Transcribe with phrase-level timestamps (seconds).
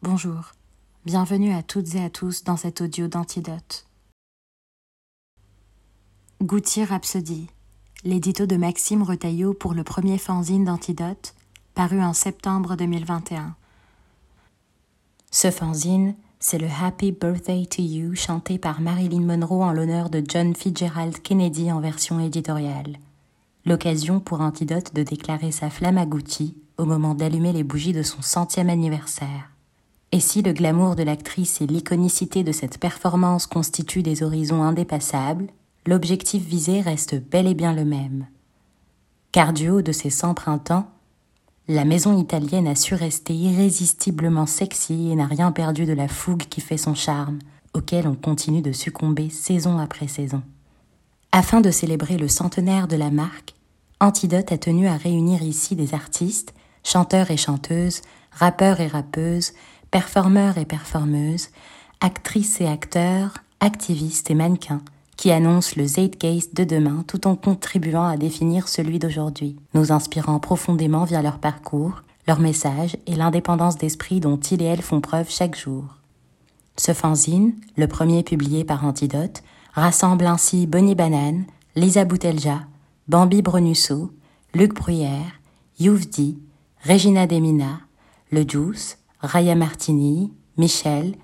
[0.00, 0.52] Bonjour,
[1.04, 3.84] bienvenue à toutes et à tous dans cet audio d'Antidote.
[6.40, 7.48] Goutier Rhapsody,
[8.04, 11.34] l'édito de Maxime Retailleau pour le premier fanzine d'Antidote,
[11.74, 13.56] paru en septembre 2021.
[15.32, 20.22] Ce fanzine, c'est le Happy Birthday to You chanté par Marilyn Monroe en l'honneur de
[20.24, 22.98] John Fitzgerald Kennedy en version éditoriale.
[23.66, 28.04] L'occasion pour Antidote de déclarer sa flamme à Gucci au moment d'allumer les bougies de
[28.04, 29.50] son centième anniversaire.
[30.12, 35.48] Et si le glamour de l'actrice et l'iconicité de cette performance constituent des horizons indépassables,
[35.86, 38.26] l'objectif visé reste bel et bien le même.
[39.32, 40.88] Car du haut de ses cent printemps,
[41.68, 46.44] la maison italienne a su rester irrésistiblement sexy et n'a rien perdu de la fougue
[46.48, 47.40] qui fait son charme,
[47.74, 50.42] auquel on continue de succomber saison après saison.
[51.30, 53.54] Afin de célébrer le centenaire de la marque,
[54.00, 58.00] Antidote a tenu à réunir ici des artistes, chanteurs et chanteuses,
[58.30, 59.52] rappeurs et rappeuses,
[59.90, 61.48] performeurs et performeuses,
[62.00, 64.82] actrices et acteurs, activistes et mannequins,
[65.16, 70.38] qui annoncent le Zeitgeist de demain tout en contribuant à définir celui d'aujourd'hui, nous inspirant
[70.38, 75.30] profondément via leur parcours, leur message et l'indépendance d'esprit dont ils et elles font preuve
[75.30, 75.84] chaque jour.
[76.76, 79.42] Ce fanzine, le premier publié par Antidote,
[79.74, 81.44] rassemble ainsi Bonnie Banane,
[81.74, 82.60] Lisa Boutelja,
[83.08, 84.12] Bambi Bronusso,
[84.54, 85.40] Luc Bruyère,
[85.80, 86.38] Youvdi,
[86.84, 87.80] Regina Demina,
[88.30, 91.14] Le Juice, Raya Martini, Michel,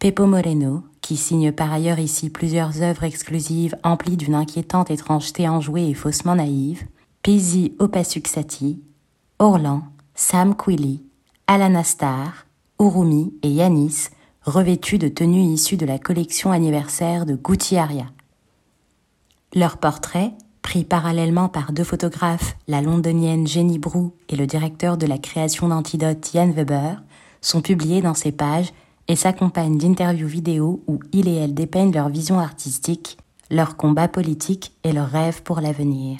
[0.00, 5.88] Pepo Moreno, qui signe par ailleurs ici plusieurs œuvres exclusives emplies d'une inquiétante étrangeté enjouée
[5.88, 6.84] et faussement naïve,
[7.22, 8.82] Pizzi Opasuxati,
[9.38, 9.82] Orlan,
[10.14, 11.04] Sam Quilly,
[11.46, 12.46] Alana Star,
[12.80, 14.08] Urumi et Yanis,
[14.42, 18.06] revêtus de tenues issues de la collection anniversaire de Gucci Aria.
[19.54, 25.06] Leurs portraits, pris parallèlement par deux photographes, la londonienne Jenny Brou et le directeur de
[25.06, 27.02] la création d'Antidote Jan Weber,
[27.44, 28.72] sont publiés dans ces pages
[29.08, 33.18] et s'accompagnent d'interviews vidéo où il et elle dépeignent leur vision artistique,
[33.50, 36.18] leur combat politique et leurs rêves pour l'avenir.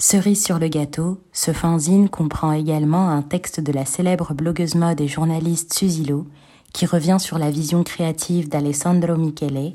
[0.00, 5.00] Cerise sur le gâteau, ce fanzine comprend également un texte de la célèbre blogueuse mode
[5.00, 6.26] et journaliste Susilo
[6.72, 9.74] qui revient sur la vision créative d'Alessandro Michele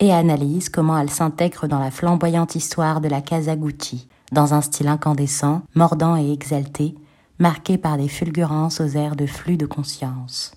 [0.00, 4.62] et analyse comment elle s'intègre dans la flamboyante histoire de la Casa Gucci, dans un
[4.62, 6.94] style incandescent, mordant et exalté,
[7.40, 10.52] marqué par des fulgurances aux airs de flux de conscience.